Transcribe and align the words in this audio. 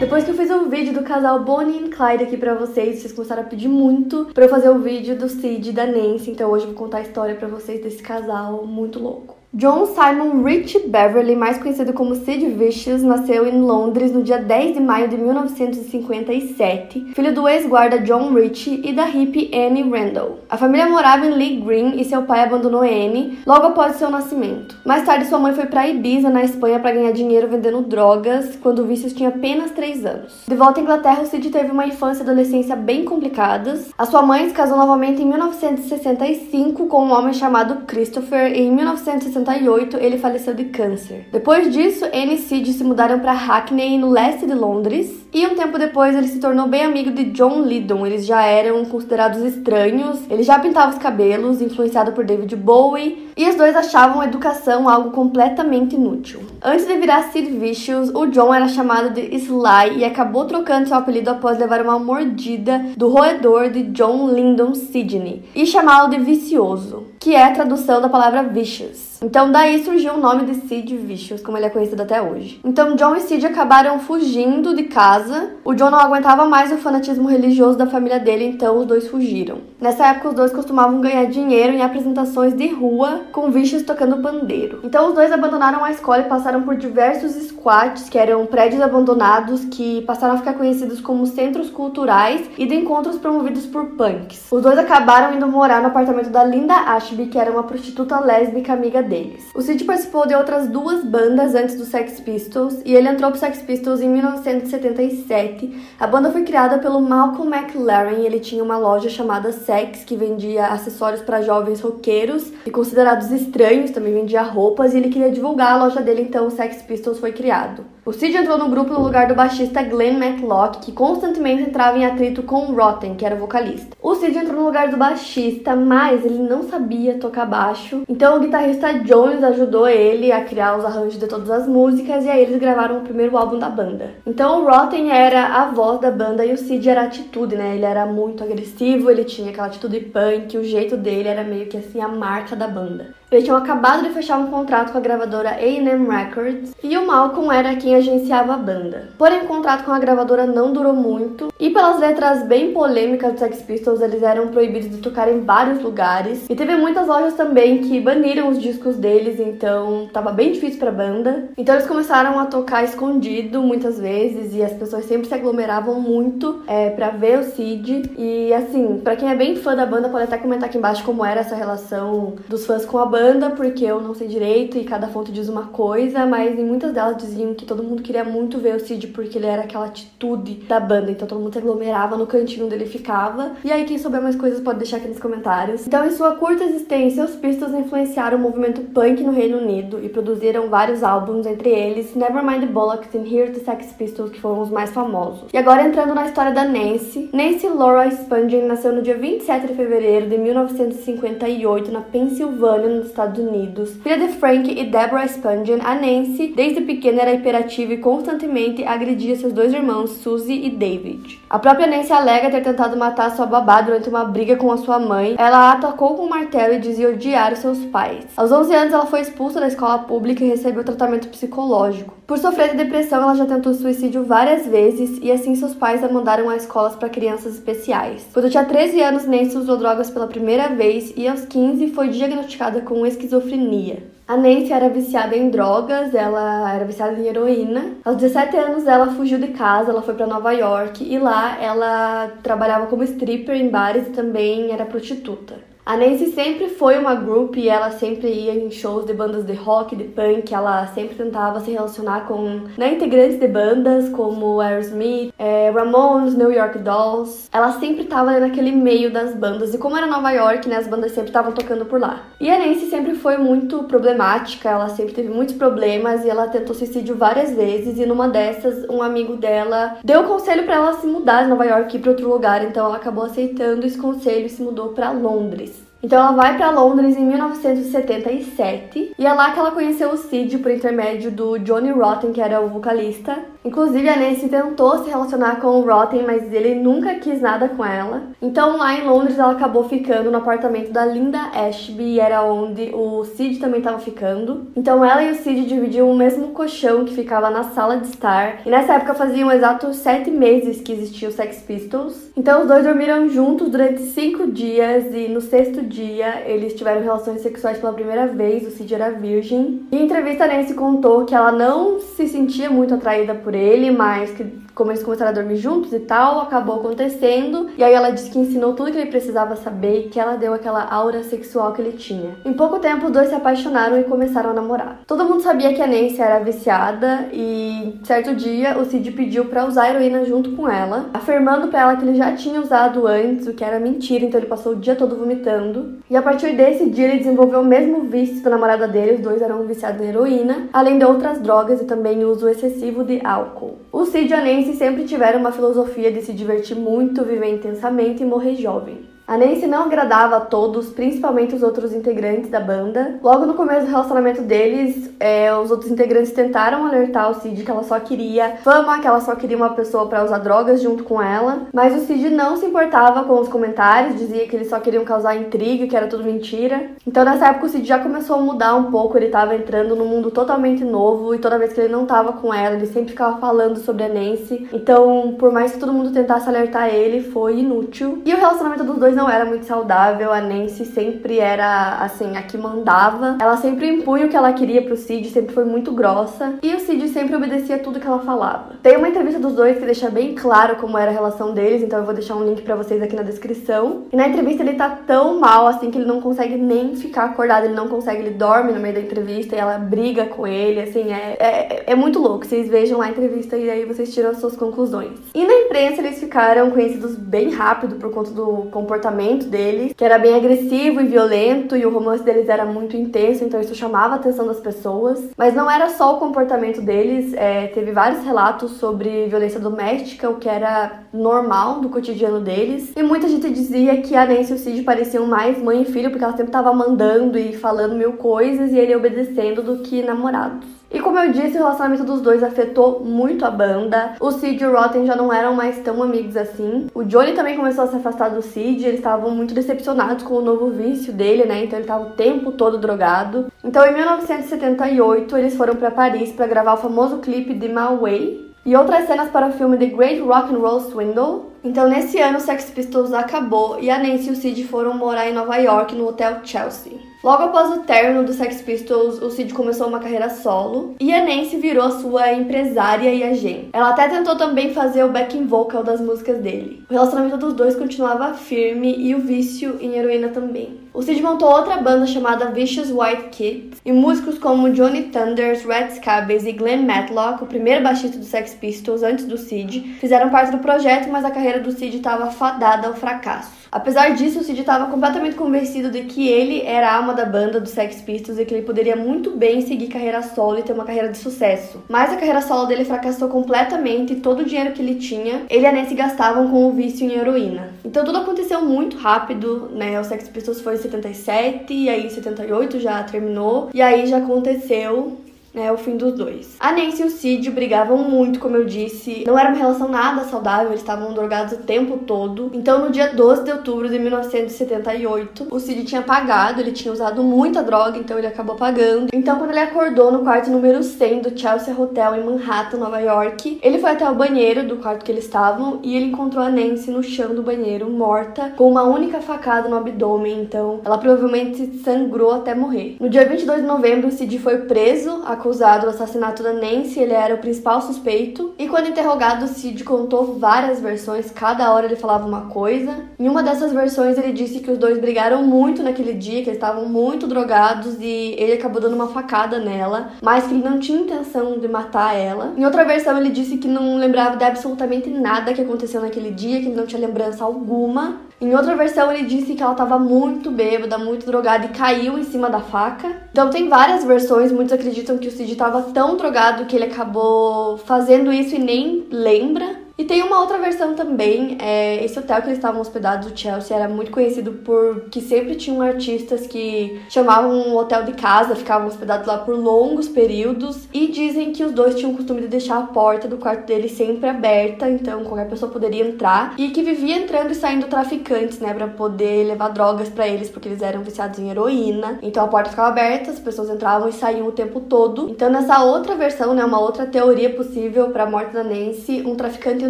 Depois 0.00 0.24
que 0.24 0.30
eu 0.30 0.34
fiz 0.34 0.50
o 0.50 0.70
vídeo 0.70 0.94
do 0.94 1.02
casal 1.02 1.44
Bonnie 1.44 1.84
e 1.84 1.88
Clyde 1.90 2.24
aqui 2.24 2.38
pra 2.38 2.54
vocês, 2.54 3.00
vocês 3.00 3.12
começaram 3.12 3.42
a 3.42 3.44
pedir 3.44 3.68
muito 3.68 4.30
pra 4.32 4.46
eu 4.46 4.48
fazer 4.48 4.70
o 4.70 4.78
vídeo 4.78 5.14
do 5.14 5.28
Sid 5.28 5.68
e 5.68 5.72
da 5.72 5.84
Nancy, 5.84 6.30
então 6.30 6.50
hoje 6.50 6.64
eu 6.64 6.70
vou 6.70 6.78
contar 6.78 6.98
a 6.98 7.02
história 7.02 7.34
pra 7.34 7.46
vocês 7.46 7.82
desse 7.82 8.02
casal 8.02 8.66
muito 8.66 8.98
louco. 8.98 9.39
John 9.52 9.84
Simon 9.84 10.44
Rich 10.44 10.78
Beverly, 10.86 11.34
mais 11.34 11.58
conhecido 11.58 11.92
como 11.92 12.14
Sid 12.14 12.50
Vicious, 12.50 13.02
nasceu 13.02 13.44
em 13.48 13.60
Londres 13.60 14.12
no 14.12 14.22
dia 14.22 14.38
10 14.38 14.74
de 14.74 14.80
maio 14.80 15.08
de 15.08 15.18
1957, 15.18 17.12
filho 17.12 17.34
do 17.34 17.48
ex-guarda 17.48 17.98
John 17.98 18.32
Rich 18.32 18.80
e 18.84 18.92
da 18.92 19.02
hippie 19.06 19.50
Annie 19.52 19.82
Randall. 19.82 20.38
A 20.48 20.56
família 20.56 20.88
morava 20.88 21.26
em 21.26 21.30
Lee 21.30 21.56
Green 21.56 22.00
e 22.00 22.04
seu 22.04 22.22
pai 22.22 22.44
abandonou 22.44 22.82
Annie 22.82 23.40
logo 23.44 23.66
após 23.66 23.96
seu 23.96 24.08
nascimento. 24.08 24.76
Mais 24.84 25.04
tarde, 25.04 25.26
sua 25.26 25.40
mãe 25.40 25.52
foi 25.52 25.66
para 25.66 25.88
Ibiza, 25.88 26.30
na 26.30 26.44
Espanha, 26.44 26.78
para 26.78 26.92
ganhar 26.92 27.10
dinheiro 27.10 27.48
vendendo 27.48 27.82
drogas, 27.82 28.54
quando 28.54 28.86
Vicious 28.86 29.12
tinha 29.12 29.30
apenas 29.30 29.72
3 29.72 30.06
anos. 30.06 30.44
De 30.46 30.54
volta 30.54 30.78
à 30.78 30.82
Inglaterra, 30.84 31.24
Sid 31.24 31.50
teve 31.50 31.72
uma 31.72 31.86
infância 31.88 32.22
e 32.22 32.22
adolescência 32.22 32.76
bem 32.76 33.04
complicadas. 33.04 33.90
A 33.98 34.06
sua 34.06 34.22
mãe 34.22 34.46
se 34.46 34.54
casou 34.54 34.78
novamente 34.78 35.20
em 35.20 35.26
1965 35.26 36.86
com 36.86 37.04
um 37.04 37.12
homem 37.12 37.34
chamado 37.34 37.84
Christopher 37.84 38.52
e 38.52 38.60
em 38.60 38.70
1960 38.70 39.39
1968, 39.40 39.96
ele 39.98 40.18
faleceu 40.18 40.54
de 40.54 40.64
câncer. 40.64 41.26
Depois 41.32 41.72
disso, 41.72 42.04
Anne 42.06 42.34
e 42.34 42.38
Sid 42.38 42.72
se 42.72 42.84
mudaram 42.84 43.18
para 43.18 43.32
Hackney, 43.32 43.98
no 43.98 44.10
leste 44.10 44.46
de 44.46 44.54
Londres, 44.54 45.26
e 45.32 45.46
um 45.46 45.54
tempo 45.54 45.78
depois 45.78 46.14
ele 46.14 46.26
se 46.26 46.38
tornou 46.40 46.66
bem 46.66 46.82
amigo 46.82 47.10
de 47.10 47.24
John 47.26 47.62
Lydon. 47.62 48.06
Eles 48.06 48.26
já 48.26 48.42
eram 48.42 48.84
considerados 48.84 49.42
estranhos, 49.42 50.18
ele 50.28 50.42
já 50.42 50.58
pintava 50.58 50.92
os 50.92 50.98
cabelos, 50.98 51.60
influenciado 51.60 52.12
por 52.12 52.24
David 52.24 52.54
Bowie, 52.56 53.30
e 53.36 53.48
os 53.48 53.54
dois 53.54 53.74
achavam 53.76 54.20
a 54.20 54.24
educação 54.24 54.88
algo 54.88 55.12
completamente 55.12 55.94
inútil. 55.94 56.40
Antes 56.62 56.86
de 56.86 56.96
virar 56.96 57.30
Sid 57.30 57.50
Vicious, 57.50 58.10
o 58.14 58.26
John 58.26 58.52
era 58.52 58.68
chamado 58.68 59.10
de 59.10 59.34
Sly 59.36 59.98
e 59.98 60.04
acabou 60.04 60.44
trocando 60.44 60.88
seu 60.88 60.96
apelido 60.96 61.30
após 61.30 61.58
levar 61.58 61.82
uma 61.82 61.98
mordida 61.98 62.84
do 62.96 63.08
roedor 63.08 63.70
de 63.70 63.84
John 63.84 64.28
Lyndon 64.30 64.74
Sidney 64.74 65.44
e 65.54 65.64
chamá-lo 65.64 66.10
de 66.10 66.18
Vicioso, 66.18 67.06
que 67.18 67.34
é 67.34 67.44
a 67.44 67.52
tradução 67.52 68.00
da 68.00 68.08
palavra 68.08 68.42
vicious. 68.42 69.09
Então 69.22 69.52
daí 69.52 69.84
surgiu 69.84 70.14
o 70.14 70.20
nome 70.20 70.46
de 70.46 70.54
Sid 70.66 70.96
Vicious, 70.96 71.42
como 71.42 71.58
ele 71.58 71.66
é 71.66 71.70
conhecido 71.70 72.02
até 72.02 72.22
hoje. 72.22 72.58
Então 72.64 72.96
John 72.96 73.14
e 73.14 73.20
Sid 73.20 73.44
acabaram 73.44 73.98
fugindo 73.98 74.74
de 74.74 74.84
casa. 74.84 75.50
O 75.62 75.74
John 75.74 75.90
não 75.90 75.98
aguentava 75.98 76.46
mais 76.46 76.72
o 76.72 76.78
fanatismo 76.78 77.28
religioso 77.28 77.76
da 77.76 77.86
família 77.86 78.18
dele, 78.18 78.46
então 78.46 78.78
os 78.78 78.86
dois 78.86 79.08
fugiram. 79.08 79.58
Nessa 79.78 80.06
época 80.06 80.30
os 80.30 80.34
dois 80.34 80.52
costumavam 80.52 81.02
ganhar 81.02 81.26
dinheiro 81.26 81.74
em 81.74 81.82
apresentações 81.82 82.54
de 82.54 82.68
rua 82.68 83.22
com 83.30 83.50
Vicious 83.50 83.82
tocando 83.82 84.22
pandeiro. 84.22 84.80
Então 84.84 85.08
os 85.08 85.14
dois 85.14 85.30
abandonaram 85.30 85.84
a 85.84 85.90
escola 85.90 86.20
e 86.20 86.28
passaram 86.28 86.62
por 86.62 86.76
diversos 86.76 87.32
squats, 87.32 88.08
que 88.08 88.18
eram 88.18 88.46
prédios 88.46 88.80
abandonados 88.80 89.66
que 89.66 90.00
passaram 90.02 90.34
a 90.34 90.38
ficar 90.38 90.54
conhecidos 90.54 90.98
como 90.98 91.26
centros 91.26 91.68
culturais 91.68 92.48
e 92.56 92.66
de 92.66 92.74
encontros 92.74 93.18
promovidos 93.18 93.66
por 93.66 93.84
punks. 93.84 94.46
Os 94.50 94.62
dois 94.62 94.78
acabaram 94.78 95.34
indo 95.34 95.46
morar 95.46 95.82
no 95.82 95.88
apartamento 95.88 96.30
da 96.30 96.42
Linda 96.42 96.74
Ashby, 96.74 97.26
que 97.26 97.38
era 97.38 97.50
uma 97.50 97.64
prostituta 97.64 98.18
lésbica 98.20 98.72
amiga 98.72 99.09
deles. 99.10 99.50
O 99.54 99.60
Sid 99.60 99.84
participou 99.84 100.26
de 100.26 100.34
outras 100.34 100.68
duas 100.68 101.04
bandas 101.04 101.54
antes 101.54 101.74
do 101.74 101.84
Sex 101.84 102.20
Pistols 102.20 102.80
e 102.84 102.94
ele 102.94 103.08
entrou 103.08 103.30
pro 103.30 103.40
Sex 103.40 103.60
Pistols 103.60 104.00
em 104.00 104.08
1977. 104.08 105.96
A 105.98 106.06
banda 106.06 106.30
foi 106.30 106.44
criada 106.44 106.78
pelo 106.78 107.00
Malcolm 107.00 107.54
McLaren. 107.54 108.24
Ele 108.24 108.38
tinha 108.38 108.62
uma 108.62 108.78
loja 108.78 109.10
chamada 109.10 109.52
Sex 109.52 110.04
que 110.04 110.16
vendia 110.16 110.68
acessórios 110.68 111.20
para 111.20 111.42
jovens 111.42 111.80
roqueiros 111.80 112.52
e 112.64 112.70
considerados 112.70 113.30
estranhos, 113.32 113.90
também 113.90 114.14
vendia 114.14 114.42
roupas 114.42 114.94
e 114.94 114.98
ele 114.98 115.08
queria 115.08 115.30
divulgar 115.30 115.72
a 115.72 115.84
loja 115.84 116.00
dele, 116.00 116.22
então 116.22 116.46
o 116.46 116.50
Sex 116.50 116.80
Pistols 116.82 117.18
foi 117.18 117.32
criado. 117.32 117.84
O 118.02 118.12
Sid 118.12 118.34
entrou 118.34 118.56
no 118.56 118.70
grupo 118.70 118.94
no 118.94 119.02
lugar 119.02 119.28
do 119.28 119.34
baixista 119.34 119.82
Glenn 119.82 120.18
Matlock, 120.18 120.78
que 120.78 120.90
constantemente 120.90 121.64
entrava 121.64 121.98
em 121.98 122.06
atrito 122.06 122.42
com 122.42 122.72
Rotten, 122.72 123.14
que 123.14 123.26
era 123.26 123.34
o 123.34 123.38
vocalista. 123.38 123.94
O 124.00 124.14
Sid 124.14 124.38
entrou 124.38 124.58
no 124.58 124.66
lugar 124.66 124.88
do 124.88 124.96
baixista, 124.96 125.76
mas 125.76 126.24
ele 126.24 126.38
não 126.38 126.62
sabia 126.62 127.18
tocar 127.18 127.44
baixo, 127.44 128.02
então 128.08 128.36
o 128.36 128.40
guitarrista 128.40 128.94
Jones 129.00 129.44
ajudou 129.44 129.86
ele 129.86 130.32
a 130.32 130.42
criar 130.42 130.78
os 130.78 130.84
arranjos 130.84 131.18
de 131.18 131.26
todas 131.26 131.50
as 131.50 131.68
músicas 131.68 132.24
e 132.24 132.30
aí 132.30 132.42
eles 132.42 132.58
gravaram 132.58 132.98
o 132.98 133.02
primeiro 133.02 133.36
álbum 133.36 133.58
da 133.58 133.68
banda. 133.68 134.14
Então 134.26 134.62
o 134.62 134.70
Rotten 134.70 135.12
era 135.12 135.60
a 135.60 135.66
voz 135.66 136.00
da 136.00 136.10
banda 136.10 136.44
e 136.44 136.54
o 136.54 136.56
Sid 136.56 136.88
era 136.88 137.02
a 137.02 137.04
atitude, 137.04 137.54
né? 137.54 137.74
Ele 137.74 137.84
era 137.84 138.06
muito 138.06 138.42
agressivo, 138.42 139.10
ele 139.10 139.24
tinha 139.24 139.50
aquela 139.50 139.66
atitude 139.66 140.00
punk, 140.00 140.56
o 140.56 140.64
jeito 140.64 140.96
dele 140.96 141.28
era 141.28 141.44
meio 141.44 141.66
que 141.66 141.76
assim 141.76 142.00
a 142.00 142.08
marca 142.08 142.56
da 142.56 142.66
banda. 142.66 143.19
Eles 143.30 143.44
tinham 143.44 143.56
acabado 143.56 144.02
de 144.02 144.10
fechar 144.10 144.38
um 144.38 144.48
contrato 144.48 144.90
com 144.90 144.98
a 144.98 145.00
gravadora 145.00 145.50
A&M 145.50 146.08
Records 146.08 146.74
e 146.82 146.98
o 146.98 147.06
Malcolm 147.06 147.52
era 147.52 147.76
quem 147.76 147.94
agenciava 147.94 148.54
a 148.54 148.56
banda. 148.56 149.10
Porém, 149.16 149.42
o 149.42 149.46
contrato 149.46 149.84
com 149.84 149.92
a 149.92 150.00
gravadora 150.00 150.46
não 150.46 150.72
durou 150.72 150.92
muito 150.92 151.52
e 151.58 151.70
pelas 151.70 152.00
letras 152.00 152.42
bem 152.42 152.72
polêmicas 152.72 153.30
dos 153.30 153.38
Sex 153.38 153.62
Pistols, 153.62 154.00
eles 154.00 154.24
eram 154.24 154.48
proibidos 154.48 154.90
de 154.90 154.96
tocar 154.96 155.32
em 155.32 155.42
vários 155.42 155.80
lugares 155.80 156.44
e 156.50 156.56
teve 156.56 156.74
muitas 156.74 157.06
lojas 157.06 157.34
também 157.34 157.78
que 157.82 158.00
baniram 158.00 158.48
os 158.48 158.60
discos 158.60 158.96
deles, 158.96 159.38
então 159.38 160.08
tava 160.12 160.32
bem 160.32 160.50
difícil 160.50 160.80
pra 160.80 160.90
banda. 160.90 161.50
Então 161.56 161.76
eles 161.76 161.86
começaram 161.86 162.36
a 162.40 162.46
tocar 162.46 162.82
escondido 162.82 163.62
muitas 163.62 163.96
vezes 164.00 164.56
e 164.56 164.62
as 164.62 164.72
pessoas 164.72 165.04
sempre 165.04 165.28
se 165.28 165.34
aglomeravam 165.34 166.00
muito 166.00 166.62
é, 166.66 166.90
para 166.90 167.10
ver 167.10 167.38
o 167.38 167.44
Cid. 167.44 168.10
E 168.18 168.52
assim, 168.52 169.00
para 169.04 169.14
quem 169.14 169.30
é 169.30 169.36
bem 169.36 169.54
fã 169.54 169.76
da 169.76 169.86
banda, 169.86 170.08
pode 170.08 170.24
até 170.24 170.36
comentar 170.36 170.68
aqui 170.68 170.78
embaixo 170.78 171.04
como 171.04 171.24
era 171.24 171.42
essa 171.42 171.54
relação 171.54 172.34
dos 172.48 172.66
fãs 172.66 172.84
com 172.84 172.98
a 172.98 173.06
banda 173.06 173.19
porque 173.56 173.84
eu 173.84 174.00
não 174.00 174.14
sei 174.14 174.28
direito 174.28 174.78
e 174.78 174.84
cada 174.84 175.08
fonte 175.08 175.30
diz 175.30 175.48
uma 175.48 175.64
coisa, 175.66 176.24
mas 176.26 176.58
em 176.58 176.64
muitas 176.64 176.92
delas 176.92 177.16
diziam 177.16 177.54
que 177.54 177.64
todo 177.64 177.82
mundo 177.82 178.02
queria 178.02 178.24
muito 178.24 178.58
ver 178.58 178.76
o 178.76 178.80
Cid 178.80 179.08
porque 179.08 179.38
ele 179.38 179.46
era 179.46 179.62
aquela 179.62 179.86
atitude 179.86 180.54
da 180.66 180.80
banda, 180.80 181.10
então 181.10 181.28
todo 181.28 181.40
mundo 181.40 181.52
se 181.52 181.58
aglomerava 181.58 182.16
no 182.16 182.26
cantinho 182.26 182.66
onde 182.66 182.74
ele 182.74 182.86
ficava. 182.86 183.52
E 183.64 183.70
aí, 183.70 183.84
quem 183.84 183.98
souber 183.98 184.22
mais 184.22 184.36
coisas 184.36 184.60
pode 184.60 184.78
deixar 184.78 184.96
aqui 184.96 185.08
nos 185.08 185.18
comentários. 185.18 185.86
Então, 185.86 186.06
em 186.06 186.10
sua 186.10 186.32
curta 186.36 186.64
existência, 186.64 187.24
os 187.24 187.36
Pistols 187.36 187.74
influenciaram 187.74 188.38
o 188.38 188.40
movimento 188.40 188.80
punk 188.92 189.22
no 189.22 189.32
Reino 189.32 189.58
Unido 189.58 190.00
e 190.02 190.08
produziram 190.08 190.68
vários 190.68 191.02
álbuns, 191.02 191.46
entre 191.46 191.70
eles 191.70 192.14
Nevermind 192.14 192.60
the 192.60 192.66
Bollocks 192.66 193.12
e 193.14 193.18
Here's 193.18 193.56
the 193.56 193.64
Sex 193.64 193.92
Pistols, 193.92 194.30
que 194.30 194.40
foram 194.40 194.60
os 194.60 194.70
mais 194.70 194.90
famosos. 194.90 195.48
E 195.52 195.58
agora 195.58 195.86
entrando 195.86 196.14
na 196.14 196.26
história 196.26 196.52
da 196.52 196.64
Nancy. 196.64 197.28
Nancy 197.32 197.68
Laura 197.68 198.10
Spungen 198.10 198.66
nasceu 198.66 198.92
no 198.92 199.02
dia 199.02 199.16
27 199.16 199.68
de 199.68 199.74
fevereiro 199.74 200.28
de 200.28 200.38
1958 200.38 201.90
na 201.90 202.00
Pensilvânia, 202.00 202.88
nos 202.88 203.09
Estados 203.10 203.38
Unidos. 203.38 203.90
Filha 204.02 204.18
de 204.18 204.28
Frank 204.34 204.70
e 204.70 204.84
Deborah 204.84 205.28
Spungen, 205.28 205.80
a 205.84 205.94
Nancy, 205.94 206.52
desde 206.56 206.80
pequena 206.80 207.22
era 207.22 207.34
hiperativa 207.34 207.92
e 207.92 207.98
constantemente 207.98 208.84
agredia 208.84 209.36
seus 209.36 209.52
dois 209.52 209.72
irmãos, 209.72 210.10
Suzy 210.10 210.64
e 210.64 210.70
David. 210.70 211.40
A 211.50 211.58
própria 211.58 211.86
Nancy 211.86 212.12
alega 212.12 212.50
ter 212.50 212.62
tentado 212.62 212.96
matar 212.96 213.30
sua 213.36 213.46
babá 213.46 213.82
durante 213.82 214.08
uma 214.08 214.24
briga 214.24 214.56
com 214.56 214.72
a 214.72 214.78
sua 214.78 214.98
mãe. 214.98 215.34
Ela 215.38 215.58
a 215.58 215.72
atacou 215.72 216.14
com 216.14 216.24
um 216.24 216.28
martelo 216.28 216.74
e 216.74 216.78
dizia 216.78 217.10
odiar 217.10 217.56
seus 217.56 217.78
pais. 217.86 218.26
Aos 218.36 218.50
11 218.50 218.74
anos, 218.74 218.94
ela 218.94 219.06
foi 219.06 219.20
expulsa 219.20 219.60
da 219.60 219.68
escola 219.68 219.98
pública 220.00 220.44
e 220.44 220.48
recebeu 220.48 220.84
tratamento 220.84 221.28
psicológico. 221.28 222.19
Por 222.30 222.38
sofrer 222.38 222.70
de 222.70 222.76
depressão, 222.76 223.24
ela 223.24 223.34
já 223.34 223.44
tentou 223.44 223.74
suicídio 223.74 224.22
várias 224.22 224.64
vezes 224.64 225.18
e 225.20 225.32
assim 225.32 225.56
seus 225.56 225.74
pais 225.74 226.04
a 226.04 226.08
mandaram 226.08 226.48
a 226.48 226.54
escolas 226.54 226.94
para 226.94 227.08
crianças 227.08 227.54
especiais. 227.54 228.24
Quando 228.32 228.48
tinha 228.48 228.64
13 228.64 229.00
anos, 229.00 229.26
Nancy 229.26 229.56
usou 229.56 229.76
drogas 229.76 230.12
pela 230.12 230.28
primeira 230.28 230.68
vez 230.68 231.12
e 231.16 231.26
aos 231.26 231.44
15 231.44 231.88
foi 231.88 232.06
diagnosticada 232.10 232.82
com 232.82 233.04
esquizofrenia. 233.04 234.04
A 234.28 234.36
Nancy 234.36 234.72
era 234.72 234.88
viciada 234.88 235.36
em 235.36 235.50
drogas, 235.50 236.14
ela 236.14 236.72
era 236.72 236.84
viciada 236.84 237.18
em 237.18 237.26
heroína. 237.26 237.94
Aos 238.04 238.18
17 238.18 238.56
anos 238.56 238.86
ela 238.86 239.08
fugiu 239.08 239.40
de 239.40 239.48
casa, 239.48 239.90
ela 239.90 240.00
foi 240.00 240.14
para 240.14 240.28
Nova 240.28 240.52
York 240.52 241.02
e 241.02 241.18
lá 241.18 241.60
ela 241.60 242.30
trabalhava 242.44 242.86
como 242.86 243.02
stripper 243.02 243.56
em 243.56 243.70
bares 243.70 244.06
e 244.06 244.10
também 244.10 244.70
era 244.70 244.86
prostituta. 244.86 245.69
A 245.90 245.96
Nancy 245.96 246.30
sempre 246.30 246.68
foi 246.68 246.96
uma 246.96 247.16
group 247.16 247.56
e 247.56 247.68
ela 247.68 247.90
sempre 247.90 248.28
ia 248.28 248.54
em 248.54 248.70
shows 248.70 249.04
de 249.06 249.12
bandas 249.12 249.44
de 249.44 249.54
rock, 249.54 249.96
de 249.96 250.04
punk, 250.04 250.54
ela 250.54 250.86
sempre 250.86 251.16
tentava 251.16 251.58
se 251.58 251.72
relacionar 251.72 252.28
com 252.28 252.62
né, 252.78 252.94
integrantes 252.94 253.40
de 253.40 253.48
bandas 253.48 254.08
como 254.10 254.60
Aerosmith, 254.60 255.34
é, 255.36 255.68
Ramones, 255.70 256.36
New 256.36 256.52
York 256.52 256.78
Dolls. 256.78 257.48
Ela 257.52 257.72
sempre 257.72 258.04
tava 258.04 258.38
naquele 258.38 258.70
meio 258.70 259.12
das 259.12 259.34
bandas 259.34 259.74
e 259.74 259.78
como 259.78 259.96
era 259.96 260.06
Nova 260.06 260.30
York, 260.30 260.68
né, 260.68 260.76
as 260.76 260.86
bandas 260.86 261.10
sempre 261.10 261.30
estavam 261.30 261.50
tocando 261.50 261.84
por 261.84 261.98
lá. 261.98 262.22
E 262.38 262.48
a 262.48 262.56
Nancy 262.56 262.86
sempre 262.86 263.16
foi 263.16 263.36
muito 263.36 263.82
problemática, 263.82 264.70
ela 264.70 264.90
sempre 264.90 265.12
teve 265.12 265.28
muitos 265.28 265.56
problemas 265.56 266.24
e 266.24 266.30
ela 266.30 266.46
tentou 266.46 266.72
suicídio 266.72 267.16
várias 267.16 267.52
vezes 267.52 267.98
e 267.98 268.06
numa 268.06 268.28
dessas 268.28 268.88
um 268.88 269.02
amigo 269.02 269.34
dela 269.34 269.98
deu 270.04 270.22
conselho 270.22 270.62
para 270.62 270.76
ela 270.76 270.92
se 270.92 271.06
mudar 271.08 271.42
de 271.42 271.48
Nova 271.48 271.64
York 271.64 271.98
para 271.98 272.12
outro 272.12 272.28
lugar, 272.28 272.62
então 272.64 272.86
ela 272.86 272.94
acabou 272.94 273.24
aceitando 273.24 273.84
esse 273.84 273.98
conselho 273.98 274.46
e 274.46 274.48
se 274.48 274.62
mudou 274.62 274.90
para 274.90 275.10
Londres. 275.10 275.79
Então 276.02 276.18
ela 276.18 276.32
vai 276.32 276.56
para 276.56 276.70
Londres 276.70 277.16
em 277.16 277.24
1977 277.26 279.12
e 279.18 279.26
é 279.26 279.32
lá 279.32 279.50
que 279.50 279.58
ela 279.58 279.70
conheceu 279.70 280.10
o 280.10 280.16
Sid 280.16 280.58
por 280.58 280.70
intermédio 280.70 281.30
do 281.30 281.58
Johnny 281.58 281.90
Rotten, 281.90 282.32
que 282.32 282.40
era 282.40 282.60
o 282.60 282.68
vocalista. 282.68 283.38
Inclusive 283.62 284.08
a 284.08 284.16
Nancy 284.16 284.48
tentou 284.48 285.04
se 285.04 285.10
relacionar 285.10 285.60
com 285.60 285.68
o 285.68 285.84
Rotten, 285.84 286.22
mas 286.22 286.50
ele 286.52 286.74
nunca 286.74 287.16
quis 287.16 287.40
nada 287.40 287.68
com 287.68 287.84
ela. 287.84 288.22
Então 288.40 288.78
lá 288.78 288.94
em 288.94 289.06
Londres 289.06 289.38
ela 289.38 289.52
acabou 289.52 289.86
ficando 289.88 290.30
no 290.30 290.38
apartamento 290.38 290.90
da 290.90 291.04
Linda 291.04 291.50
Ashby, 291.54 292.18
era 292.18 292.42
onde 292.42 292.90
o 292.94 293.22
Sid 293.24 293.58
também 293.58 293.80
estava 293.80 293.98
ficando. 293.98 294.68
Então 294.74 295.04
ela 295.04 295.22
e 295.22 295.32
o 295.32 295.34
Sid 295.34 295.66
dividiam 295.66 296.10
o 296.10 296.16
mesmo 296.16 296.48
colchão 296.48 297.04
que 297.04 297.14
ficava 297.14 297.50
na 297.50 297.64
sala 297.64 297.98
de 297.98 298.06
estar. 298.06 298.60
E 298.64 298.70
nessa 298.70 298.94
época 298.94 299.12
faziam 299.12 299.52
exatos 299.52 299.96
sete 299.96 300.30
meses 300.30 300.80
que 300.80 300.92
existia 300.92 301.28
o 301.28 301.32
Sex 301.32 301.58
Pistols. 301.58 302.30
Então 302.34 302.62
os 302.62 302.68
dois 302.68 302.84
dormiram 302.84 303.28
juntos 303.28 303.68
durante 303.68 304.00
cinco 304.02 304.46
dias 304.46 305.14
e 305.14 305.28
no 305.28 305.42
sexto 305.42 305.82
dia 305.82 306.44
eles 306.46 306.72
tiveram 306.72 307.02
relações 307.02 307.42
sexuais 307.42 307.76
pela 307.76 307.92
primeira 307.92 308.26
vez, 308.26 308.66
o 308.66 308.70
Cid 308.70 308.94
era 308.94 309.10
virgem. 309.10 309.82
E 309.92 309.96
em 309.96 310.04
entrevista 310.04 310.44
a 310.44 310.48
Nancy 310.48 310.72
contou 310.72 311.26
que 311.26 311.34
ela 311.34 311.52
não 311.52 312.00
se 312.00 312.26
sentia 312.26 312.70
muito 312.70 312.94
atraída 312.94 313.34
por 313.34 313.49
ele, 313.54 313.90
mas 313.90 314.30
que 314.30 314.44
como 314.80 314.92
eles 314.92 315.02
começaram 315.02 315.30
a 315.30 315.34
dormir 315.34 315.56
juntos 315.56 315.92
e 315.92 315.98
tal, 315.98 316.40
acabou 316.40 316.76
acontecendo. 316.76 317.68
E 317.76 317.84
aí 317.84 317.92
ela 317.92 318.08
disse 318.08 318.30
que 318.30 318.38
ensinou 318.38 318.72
tudo 318.72 318.90
que 318.90 318.96
ele 318.96 319.10
precisava 319.10 319.54
saber 319.54 320.06
e 320.06 320.08
que 320.08 320.18
ela 320.18 320.36
deu 320.36 320.54
aquela 320.54 320.82
aura 320.82 321.22
sexual 321.22 321.74
que 321.74 321.82
ele 321.82 321.92
tinha. 321.92 322.30
Em 322.46 322.54
pouco 322.54 322.78
tempo, 322.78 323.04
os 323.04 323.12
dois 323.12 323.28
se 323.28 323.34
apaixonaram 323.34 324.00
e 324.00 324.04
começaram 324.04 324.48
a 324.48 324.52
namorar. 324.54 325.02
Todo 325.06 325.26
mundo 325.26 325.42
sabia 325.42 325.74
que 325.74 325.82
a 325.82 325.86
Nancy 325.86 326.22
era 326.22 326.38
viciada 326.38 327.28
e 327.30 328.00
certo 328.04 328.34
dia 328.34 328.78
o 328.78 328.86
Cid 328.86 329.12
pediu 329.12 329.44
para 329.44 329.66
usar 329.66 329.90
heroína 329.90 330.24
junto 330.24 330.52
com 330.52 330.66
ela, 330.66 331.10
afirmando 331.12 331.68
para 331.68 331.80
ela 331.80 331.96
que 331.96 332.04
ele 332.06 332.16
já 332.16 332.32
tinha 332.32 332.58
usado 332.58 333.06
antes, 333.06 333.46
o 333.46 333.52
que 333.52 333.62
era 333.62 333.78
mentira, 333.78 334.24
então 334.24 334.40
ele 334.40 334.48
passou 334.48 334.72
o 334.72 334.76
dia 334.76 334.96
todo 334.96 335.14
vomitando. 335.14 335.98
E 336.08 336.16
a 336.16 336.22
partir 336.22 336.56
desse 336.56 336.88
dia 336.88 337.06
ele 337.06 337.18
desenvolveu 337.18 337.60
o 337.60 337.64
mesmo 337.66 338.04
vício 338.04 338.42
da 338.42 338.48
namorada 338.48 338.88
dele, 338.88 339.16
os 339.16 339.20
dois 339.20 339.42
eram 339.42 339.66
viciados 339.66 340.00
em 340.00 340.08
heroína, 340.08 340.68
além 340.72 340.98
de 340.98 341.04
outras 341.04 341.38
drogas 341.38 341.82
e 341.82 341.84
também 341.84 342.24
uso 342.24 342.48
excessivo 342.48 343.04
de 343.04 343.20
álcool. 343.22 343.76
O 343.92 344.06
Cid 344.06 344.30
e 344.30 344.34
a 344.34 344.40
Nancy 344.40 344.69
sempre 344.74 345.04
tiveram 345.04 345.40
uma 345.40 345.52
filosofia 345.52 346.10
de 346.12 346.22
se 346.22 346.32
divertir 346.32 346.76
muito, 346.76 347.24
viver 347.24 347.54
intensamente 347.54 348.22
e 348.22 348.26
morrer 348.26 348.56
jovem. 348.56 349.09
A 349.30 349.36
Nancy 349.36 349.64
não 349.68 349.84
agradava 349.84 350.38
a 350.38 350.40
todos, 350.40 350.88
principalmente 350.88 351.54
os 351.54 351.62
outros 351.62 351.94
integrantes 351.94 352.50
da 352.50 352.58
banda. 352.58 353.20
Logo 353.22 353.46
no 353.46 353.54
começo 353.54 353.86
do 353.86 353.90
relacionamento 353.92 354.42
deles, 354.42 355.08
é, 355.20 355.54
os 355.54 355.70
outros 355.70 355.88
integrantes 355.88 356.32
tentaram 356.32 356.84
alertar 356.84 357.30
o 357.30 357.34
Cid 357.34 357.62
que 357.62 357.70
ela 357.70 357.84
só 357.84 358.00
queria 358.00 358.56
fama, 358.56 358.98
que 358.98 359.06
ela 359.06 359.20
só 359.20 359.36
queria 359.36 359.56
uma 359.56 359.68
pessoa 359.68 360.08
para 360.08 360.24
usar 360.24 360.38
drogas 360.38 360.82
junto 360.82 361.04
com 361.04 361.22
ela. 361.22 361.68
Mas 361.72 361.94
o 361.94 362.04
Cid 362.04 362.28
não 362.30 362.56
se 362.56 362.66
importava 362.66 363.22
com 363.22 363.38
os 363.38 363.46
comentários, 363.46 364.18
dizia 364.18 364.48
que 364.48 364.56
eles 364.56 364.68
só 364.68 364.80
queriam 364.80 365.04
causar 365.04 365.36
intriga, 365.36 365.86
que 365.86 365.96
era 365.96 366.08
tudo 366.08 366.24
mentira. 366.24 366.90
Então 367.06 367.24
nessa 367.24 367.50
época 367.50 367.66
o 367.66 367.68
Cid 367.68 367.86
já 367.86 368.00
começou 368.00 368.34
a 368.34 368.40
mudar 368.40 368.74
um 368.74 368.90
pouco, 368.90 369.16
ele 369.16 369.28
tava 369.28 369.54
entrando 369.54 369.94
num 369.94 370.06
mundo 370.06 370.32
totalmente 370.32 370.82
novo 370.82 371.36
e 371.36 371.38
toda 371.38 371.56
vez 371.56 371.72
que 371.72 371.80
ele 371.80 371.92
não 371.92 372.04
tava 372.04 372.32
com 372.32 372.52
ela, 372.52 372.74
ele 372.74 372.86
sempre 372.86 373.10
ficava 373.10 373.38
falando 373.38 373.78
sobre 373.78 374.02
a 374.02 374.08
Nancy. 374.08 374.68
Então, 374.72 375.36
por 375.38 375.52
mais 375.52 375.70
que 375.70 375.78
todo 375.78 375.92
mundo 375.92 376.10
tentasse 376.10 376.48
alertar 376.48 376.92
ele, 376.92 377.22
foi 377.22 377.60
inútil. 377.60 378.22
E 378.24 378.34
o 378.34 378.36
relacionamento 378.36 378.82
dos 378.82 378.98
dois 378.98 379.19
não 379.20 379.28
era 379.28 379.44
muito 379.44 379.66
saudável. 379.66 380.32
A 380.32 380.40
Nancy 380.40 380.86
sempre 380.86 381.38
era, 381.38 381.98
assim, 381.98 382.36
a 382.36 382.42
que 382.42 382.56
mandava. 382.56 383.36
Ela 383.40 383.56
sempre 383.58 383.86
impunha 383.86 384.26
o 384.26 384.28
que 384.28 384.36
ela 384.36 384.52
queria 384.52 384.82
pro 384.82 384.96
Cid, 384.96 385.28
sempre 385.28 385.54
foi 385.54 385.64
muito 385.64 385.92
grossa. 385.92 386.54
E 386.62 386.74
o 386.74 386.80
Cid 386.80 387.08
sempre 387.08 387.36
obedecia 387.36 387.78
tudo 387.78 388.00
que 388.00 388.06
ela 388.06 388.20
falava. 388.20 388.76
Tem 388.82 388.96
uma 388.96 389.08
entrevista 389.08 389.38
dos 389.38 389.54
dois 389.54 389.78
que 389.78 389.84
deixa 389.84 390.08
bem 390.08 390.34
claro 390.34 390.76
como 390.76 390.96
era 390.96 391.10
a 391.10 391.14
relação 391.14 391.52
deles, 391.52 391.82
então 391.82 391.98
eu 391.98 392.04
vou 392.04 392.14
deixar 392.14 392.34
um 392.36 392.44
link 392.44 392.62
para 392.62 392.74
vocês 392.74 393.02
aqui 393.02 393.14
na 393.14 393.22
descrição. 393.22 394.04
E 394.10 394.16
na 394.16 394.28
entrevista 394.28 394.62
ele 394.62 394.74
tá 394.74 394.88
tão 394.88 395.38
mal, 395.38 395.66
assim, 395.66 395.90
que 395.90 395.98
ele 395.98 396.06
não 396.06 396.20
consegue 396.20 396.56
nem 396.56 396.96
ficar 396.96 397.24
acordado, 397.24 397.64
ele 397.64 397.74
não 397.74 397.88
consegue, 397.88 398.22
ele 398.22 398.30
dorme 398.30 398.72
no 398.72 398.80
meio 398.80 398.94
da 398.94 399.00
entrevista 399.00 399.54
e 399.54 399.58
ela 399.58 399.76
briga 399.76 400.26
com 400.26 400.46
ele, 400.46 400.80
assim, 400.80 401.12
é, 401.12 401.36
é, 401.38 401.82
é 401.88 401.94
muito 401.94 402.18
louco. 402.18 402.46
Vocês 402.46 402.68
vejam 402.68 402.98
lá 402.98 403.06
a 403.06 403.10
entrevista 403.10 403.56
e 403.56 403.68
aí 403.68 403.84
vocês 403.84 404.14
tiram 404.14 404.30
as 404.30 404.38
suas 404.38 404.56
conclusões. 404.56 405.18
E 405.34 405.44
na 405.44 405.52
imprensa 405.52 406.00
eles 406.00 406.18
ficaram 406.18 406.70
conhecidos 406.70 407.16
bem 407.16 407.50
rápido 407.50 407.96
por 407.96 408.10
conta 408.10 408.30
do 408.30 408.68
comportamento 408.70 409.09
comportamento 409.10 409.46
deles, 409.46 409.92
que 409.96 410.04
era 410.04 410.18
bem 410.18 410.34
agressivo 410.34 411.00
e 411.00 411.06
violento, 411.06 411.76
e 411.76 411.84
o 411.84 411.90
romance 411.90 412.22
deles 412.22 412.48
era 412.48 412.64
muito 412.64 412.96
intenso, 412.96 413.44
então 413.44 413.60
isso 413.60 413.74
chamava 413.74 414.14
a 414.14 414.16
atenção 414.16 414.46
das 414.46 414.60
pessoas. 414.60 415.30
Mas 415.36 415.54
não 415.54 415.70
era 415.70 415.88
só 415.88 416.14
o 416.14 416.18
comportamento 416.18 416.80
deles, 416.80 417.34
é, 417.34 417.66
teve 417.68 417.92
vários 417.92 418.24
relatos 418.24 418.72
sobre 418.72 419.26
violência 419.26 419.58
doméstica, 419.58 420.30
o 420.30 420.36
que 420.36 420.48
era 420.48 421.02
normal 421.12 421.80
do 421.80 421.88
cotidiano 421.88 422.40
deles. 422.40 422.92
E 422.96 423.02
muita 423.02 423.28
gente 423.28 423.50
dizia 423.50 424.00
que 424.00 424.14
a 424.14 424.24
Nancy 424.24 424.52
e 424.52 424.54
o 424.54 424.58
Cid 424.58 424.82
pareciam 424.82 425.26
mais 425.26 425.58
mãe 425.58 425.82
e 425.82 425.86
filho, 425.86 426.10
porque 426.10 426.24
ela 426.24 426.36
sempre 426.36 426.50
estava 426.50 426.72
mandando 426.72 427.38
e 427.38 427.52
falando 427.56 427.94
mil 427.94 428.12
coisas 428.14 428.72
e 428.72 428.78
ele 428.78 428.94
obedecendo 428.94 429.62
do 429.62 429.82
que 429.82 430.02
namorados. 430.02 430.79
E 430.90 430.98
como 430.98 431.18
eu 431.18 431.30
disse, 431.30 431.56
o 431.56 431.58
relacionamento 431.58 432.04
dos 432.04 432.20
dois 432.20 432.42
afetou 432.42 433.00
muito 433.04 433.44
a 433.44 433.50
banda. 433.50 434.16
O 434.18 434.32
Sid 434.32 434.60
e 434.60 434.66
o 434.66 434.72
Rotten 434.72 435.06
já 435.06 435.14
não 435.14 435.32
eram 435.32 435.54
mais 435.54 435.78
tão 435.78 436.02
amigos 436.02 436.36
assim. 436.36 436.88
O 436.92 437.04
Johnny 437.04 437.32
também 437.32 437.56
começou 437.56 437.84
a 437.84 437.86
se 437.86 437.96
afastar 437.96 438.30
do 438.30 438.42
Sid, 438.42 438.84
eles 438.84 438.98
estavam 438.98 439.30
muito 439.30 439.54
decepcionados 439.54 440.24
com 440.24 440.34
o 440.34 440.42
novo 440.42 440.70
vício 440.70 441.12
dele, 441.12 441.44
né? 441.44 441.64
Então 441.64 441.78
ele 441.78 441.84
estava 441.84 442.04
o 442.04 442.10
tempo 442.10 442.52
todo 442.52 442.78
drogado. 442.78 443.46
Então 443.62 443.86
em 443.86 443.94
1978 443.94 445.36
eles 445.36 445.56
foram 445.56 445.76
para 445.76 445.90
Paris 445.90 446.32
para 446.32 446.48
gravar 446.48 446.74
o 446.74 446.78
famoso 446.78 447.18
clipe 447.18 447.54
de 447.54 447.68
My 447.68 447.96
Way, 448.00 448.50
e 448.64 448.76
outras 448.76 449.06
cenas 449.06 449.30
para 449.30 449.48
o 449.48 449.52
filme 449.52 449.78
The 449.78 449.86
Great 449.86 450.20
Rock 450.20 450.54
and 450.54 450.58
Roll 450.58 450.80
Swindle. 450.80 451.49
Então, 451.62 451.88
nesse 451.88 452.18
ano, 452.18 452.38
o 452.38 452.40
Sex 452.40 452.70
Pistols 452.70 453.12
acabou 453.12 453.78
e 453.80 453.90
a 453.90 453.98
Nancy 453.98 454.28
e 454.28 454.32
o 454.32 454.36
Sid 454.36 454.64
foram 454.64 454.94
morar 454.94 455.28
em 455.28 455.34
Nova 455.34 455.56
York, 455.56 455.94
no 455.94 456.08
Hotel 456.08 456.38
Chelsea. 456.42 457.10
Logo 457.22 457.42
após 457.42 457.70
o 457.76 457.80
término 457.80 458.24
do 458.24 458.32
Sex 458.32 458.62
Pistols, 458.62 459.20
o 459.20 459.30
Sid 459.30 459.52
começou 459.52 459.86
uma 459.86 459.98
carreira 459.98 460.30
solo 460.30 460.94
e 460.98 461.12
a 461.12 461.22
Nancy 461.22 461.58
virou 461.58 461.90
sua 461.90 462.32
empresária 462.32 463.12
e 463.12 463.22
agente. 463.22 463.68
Ela 463.74 463.90
até 463.90 464.08
tentou 464.08 464.36
também 464.36 464.72
fazer 464.72 465.04
o 465.04 465.10
backing 465.10 465.44
vocal 465.44 465.84
das 465.84 466.00
músicas 466.00 466.38
dele. 466.38 466.82
O 466.88 466.94
relacionamento 466.94 467.36
dos 467.36 467.52
dois 467.52 467.76
continuava 467.76 468.32
firme 468.32 468.96
e 468.96 469.14
o 469.14 469.18
vício 469.18 469.76
em 469.82 469.96
heroína 469.96 470.28
também. 470.28 470.80
O 470.92 471.02
Sid 471.02 471.22
montou 471.22 471.48
outra 471.48 471.76
banda 471.76 472.06
chamada 472.06 472.50
Vicious 472.50 472.90
White 472.90 473.28
Kids 473.30 473.80
e 473.84 473.92
músicos 473.92 474.38
como 474.38 474.70
Johnny 474.70 475.02
Thunders, 475.02 475.64
Red 475.64 475.90
Scabies 475.90 476.44
e 476.44 476.52
Glenn 476.52 476.84
Matlock, 476.84 477.44
o 477.44 477.46
primeiro 477.46 477.84
baixista 477.84 478.18
do 478.18 478.24
Sex 478.24 478.54
Pistols 478.54 479.02
antes 479.02 479.26
do 479.26 479.36
Sid, 479.36 479.98
fizeram 480.00 480.30
parte 480.30 480.50
do 480.50 480.58
projeto, 480.58 481.08
mas 481.10 481.24
a 481.24 481.30
carreira 481.30 481.49
do 481.58 481.72
Sid 481.72 481.96
estava 481.96 482.30
fadada 482.30 482.86
ao 482.86 482.94
fracasso. 482.94 483.60
Apesar 483.72 484.10
disso, 484.14 484.40
o 484.40 484.42
Sid 484.42 484.60
estava 484.60 484.90
completamente 484.90 485.36
convencido 485.36 485.90
de 485.90 486.02
que 486.02 486.28
ele 486.28 486.62
era 486.62 486.90
a 486.90 486.96
alma 486.96 487.14
da 487.14 487.24
banda 487.24 487.60
do 487.60 487.68
Sex 487.68 488.00
Pistols 488.02 488.38
e 488.38 488.44
que 488.44 488.52
ele 488.52 488.66
poderia 488.66 488.96
muito 488.96 489.30
bem 489.30 489.60
seguir 489.60 489.86
carreira 489.86 490.22
solo 490.22 490.58
e 490.58 490.62
ter 490.62 490.72
uma 490.72 490.84
carreira 490.84 491.08
de 491.08 491.18
sucesso. 491.18 491.82
Mas 491.88 492.12
a 492.12 492.16
carreira 492.16 492.42
solo 492.42 492.66
dele 492.66 492.84
fracassou 492.84 493.28
completamente 493.28 494.12
e 494.12 494.16
todo 494.16 494.40
o 494.40 494.44
dinheiro 494.44 494.72
que 494.72 494.82
ele 494.82 494.96
tinha, 494.96 495.42
ele 495.48 495.62
e 495.62 495.66
a 495.66 495.72
Nancy 495.72 495.94
gastavam 495.94 496.50
com 496.50 496.68
o 496.68 496.72
vício 496.72 497.06
em 497.06 497.12
heroína. 497.12 497.70
Então 497.84 498.04
tudo 498.04 498.18
aconteceu 498.18 498.60
muito 498.62 498.96
rápido, 498.96 499.70
né? 499.72 500.00
O 500.00 500.04
Sex 500.04 500.28
Pistols 500.28 500.60
foi 500.60 500.74
em 500.74 500.78
77 500.78 501.72
e 501.72 501.88
aí 501.88 502.06
em 502.06 502.10
78 502.10 502.80
já 502.80 503.02
terminou. 503.04 503.70
E 503.72 503.80
aí 503.80 504.06
já 504.06 504.18
aconteceu 504.18 505.16
né, 505.52 505.70
o 505.72 505.76
fim 505.76 505.96
dos 505.96 506.14
dois. 506.14 506.56
A 506.60 506.72
Nancy 506.72 507.02
e 507.02 507.06
o 507.06 507.10
Cid 507.10 507.50
brigavam 507.50 507.98
muito, 507.98 508.38
como 508.38 508.56
eu 508.56 508.64
disse. 508.64 509.24
Não 509.26 509.38
era 509.38 509.48
uma 509.48 509.58
relação 509.58 509.88
nada 509.88 510.24
saudável, 510.24 510.68
eles 510.68 510.80
estavam 510.80 511.12
drogados 511.12 511.52
o 511.52 511.58
tempo 511.58 511.98
todo. 511.98 512.50
Então, 512.54 512.84
no 512.84 512.90
dia 512.90 513.12
12 513.14 513.44
de 513.44 513.52
outubro 513.52 513.88
de 513.88 513.98
1978, 513.98 515.48
o 515.50 515.60
Cid 515.60 515.84
tinha 515.84 516.02
pagado, 516.02 516.60
ele 516.60 516.72
tinha 516.72 516.92
usado 516.92 517.22
muita 517.22 517.62
droga, 517.62 517.98
então 517.98 518.18
ele 518.18 518.26
acabou 518.26 518.56
pagando. 518.56 519.08
Então, 519.12 519.38
quando 519.38 519.50
ele 519.50 519.60
acordou 519.60 520.10
no 520.12 520.20
quarto 520.20 520.50
número 520.50 520.82
100 520.82 521.20
do 521.20 521.38
Chelsea 521.38 521.74
Hotel 521.78 522.16
em 522.16 522.24
Manhattan, 522.24 522.78
Nova 522.78 523.00
York, 523.00 523.58
ele 523.62 523.78
foi 523.78 523.90
até 523.90 524.08
o 524.08 524.14
banheiro 524.14 524.66
do 524.66 524.76
quarto 524.76 525.04
que 525.04 525.12
eles 525.12 525.24
estavam 525.24 525.80
e 525.82 525.96
ele 525.96 526.06
encontrou 526.06 526.44
a 526.44 526.50
Nancy 526.50 526.90
no 526.90 527.02
chão 527.02 527.34
do 527.34 527.42
banheiro, 527.42 527.90
morta, 527.90 528.52
com 528.56 528.70
uma 528.70 528.84
única 528.84 529.20
facada 529.20 529.68
no 529.68 529.76
abdômen. 529.76 530.42
Então, 530.42 530.80
ela 530.84 530.98
provavelmente 530.98 531.78
sangrou 531.82 532.32
até 532.32 532.54
morrer. 532.54 532.96
No 533.00 533.08
dia 533.08 533.24
22 533.24 533.62
de 533.62 533.66
novembro, 533.66 534.08
o 534.08 534.12
Cid 534.12 534.38
foi 534.38 534.58
preso, 534.58 535.22
acusado 535.40 535.86
do 535.86 535.90
assassinato 535.90 536.42
da 536.42 536.52
Nancy, 536.52 537.00
ele 537.00 537.14
era 537.14 537.34
o 537.34 537.38
principal 537.38 537.80
suspeito. 537.80 538.54
E 538.58 538.68
quando 538.68 538.88
interrogado, 538.88 539.48
Sid 539.48 539.82
contou 539.82 540.38
várias 540.38 540.80
versões, 540.80 541.30
cada 541.30 541.72
hora 541.72 541.86
ele 541.86 541.96
falava 541.96 542.26
uma 542.26 542.42
coisa. 542.42 542.94
Em 543.18 543.28
uma 543.28 543.42
dessas 543.42 543.72
versões, 543.72 544.18
ele 544.18 544.32
disse 544.32 544.60
que 544.60 544.70
os 544.70 544.78
dois 544.78 544.98
brigaram 544.98 545.42
muito 545.42 545.82
naquele 545.82 546.12
dia, 546.12 546.42
que 546.42 546.50
eles 546.50 546.56
estavam 546.56 546.86
muito 546.86 547.26
drogados 547.26 547.96
e 548.00 548.36
ele 548.38 548.52
acabou 548.52 548.80
dando 548.80 548.94
uma 548.94 549.08
facada 549.08 549.58
nela, 549.58 550.12
mas 550.22 550.46
que 550.46 550.54
ele 550.54 550.62
não 550.62 550.78
tinha 550.78 551.00
intenção 551.00 551.58
de 551.58 551.66
matar 551.66 552.14
ela. 552.14 552.52
Em 552.56 552.64
outra 552.64 552.84
versão, 552.84 553.16
ele 553.16 553.30
disse 553.30 553.56
que 553.56 553.66
não 553.66 553.96
lembrava 553.96 554.36
de 554.36 554.44
absolutamente 554.44 555.08
nada 555.08 555.54
que 555.54 555.62
aconteceu 555.62 556.00
naquele 556.00 556.30
dia, 556.30 556.60
que 556.60 556.66
ele 556.66 556.76
não 556.76 556.86
tinha 556.86 557.00
lembrança 557.00 557.44
alguma. 557.44 558.20
Em 558.40 558.54
outra 558.54 558.74
versão, 558.74 559.12
ele 559.12 559.26
disse 559.26 559.54
que 559.54 559.62
ela 559.62 559.72
estava 559.72 559.98
muito 559.98 560.50
bêbada, 560.50 560.96
muito 560.96 561.26
drogada 561.26 561.66
e 561.66 561.68
caiu 561.68 562.18
em 562.18 562.24
cima 562.24 562.48
da 562.48 562.60
faca. 562.60 563.14
Então, 563.30 563.50
tem 563.50 563.68
várias 563.68 564.02
versões. 564.02 564.50
Muitos 564.50 564.72
acreditam 564.72 565.18
que 565.18 565.28
o 565.28 565.30
Cid 565.30 565.52
estava 565.52 565.82
tão 565.92 566.16
drogado 566.16 566.64
que 566.64 566.74
ele 566.74 566.86
acabou 566.86 567.76
fazendo 567.76 568.32
isso 568.32 568.54
e 568.54 568.58
nem 568.58 569.06
lembra. 569.10 569.79
E 570.00 570.04
tem 570.06 570.22
uma 570.22 570.40
outra 570.40 570.56
versão 570.56 570.94
também, 570.94 571.58
é, 571.60 572.02
esse 572.02 572.18
hotel 572.18 572.40
que 572.40 572.46
eles 572.46 572.56
estavam 572.56 572.80
hospedados, 572.80 573.30
o 573.30 573.36
Chelsea, 573.36 573.76
era 573.76 573.86
muito 573.86 574.10
conhecido 574.10 574.52
por 574.64 575.02
que 575.10 575.20
sempre 575.20 575.56
tinham 575.56 575.82
artistas 575.82 576.46
que 576.46 577.02
chamavam 577.10 577.52
um 577.52 577.76
hotel 577.76 578.04
de 578.04 578.12
casa, 578.12 578.56
ficavam 578.56 578.88
hospedados 578.88 579.26
lá 579.26 579.36
por 579.36 579.54
longos 579.54 580.08
períodos, 580.08 580.88
e 580.90 581.08
dizem 581.08 581.52
que 581.52 581.62
os 581.62 581.72
dois 581.72 581.96
tinham 581.96 582.12
o 582.12 582.16
costume 582.16 582.40
de 582.40 582.48
deixar 582.48 582.78
a 582.78 582.86
porta 582.86 583.28
do 583.28 583.36
quarto 583.36 583.66
deles 583.66 583.92
sempre 583.92 584.26
aberta, 584.26 584.88
então 584.88 585.22
qualquer 585.22 585.50
pessoa 585.50 585.70
poderia 585.70 586.02
entrar, 586.02 586.54
e 586.56 586.70
que 586.70 586.82
vivia 586.82 587.16
entrando 587.16 587.50
e 587.50 587.54
saindo 587.54 587.86
traficantes, 587.86 588.58
né, 588.58 588.72
para 588.72 588.88
poder 588.88 589.48
levar 589.48 589.68
drogas 589.68 590.08
para 590.08 590.26
eles, 590.26 590.48
porque 590.48 590.66
eles 590.66 590.80
eram 590.80 591.02
viciados 591.02 591.38
em 591.38 591.50
heroína. 591.50 592.18
Então 592.22 592.42
a 592.42 592.48
porta 592.48 592.70
ficava 592.70 592.88
aberta, 592.88 593.32
as 593.32 593.38
pessoas 593.38 593.68
entravam 593.68 594.08
e 594.08 594.14
saíam 594.14 594.46
o 594.46 594.52
tempo 594.52 594.80
todo. 594.80 595.28
Então 595.28 595.50
nessa 595.50 595.84
outra 595.84 596.14
versão, 596.14 596.54
né, 596.54 596.64
uma 596.64 596.80
outra 596.80 597.04
teoria 597.04 597.50
possível 597.50 598.08
para 598.08 598.22
a 598.22 598.30
morte 598.30 598.54
da 598.54 598.64
Nancy, 598.64 599.22
um 599.26 599.36
traficante 599.36 599.89